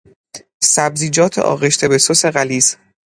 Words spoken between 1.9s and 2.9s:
سس غلیظ